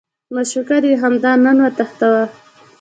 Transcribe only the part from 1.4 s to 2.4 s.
نن وتښتوه.